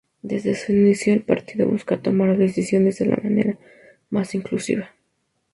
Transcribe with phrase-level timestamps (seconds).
[0.23, 3.59] Desde su inicio, el partido busca tomar decisiones de la manera
[4.09, 4.89] más inclusiva.